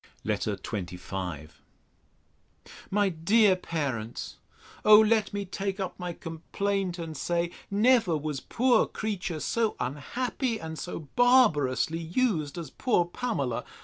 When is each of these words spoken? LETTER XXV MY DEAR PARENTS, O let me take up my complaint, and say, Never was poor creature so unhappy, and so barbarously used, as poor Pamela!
LETTER 0.23 0.55
XXV 0.55 1.49
MY 2.89 3.09
DEAR 3.09 3.55
PARENTS, 3.55 4.37
O 4.83 4.99
let 4.99 5.31
me 5.31 5.45
take 5.45 5.79
up 5.79 5.93
my 5.99 6.11
complaint, 6.11 6.97
and 6.97 7.15
say, 7.15 7.51
Never 7.69 8.17
was 8.17 8.39
poor 8.39 8.87
creature 8.87 9.39
so 9.39 9.75
unhappy, 9.79 10.57
and 10.59 10.79
so 10.79 11.01
barbarously 11.15 11.99
used, 11.99 12.57
as 12.57 12.71
poor 12.71 13.05
Pamela! 13.05 13.63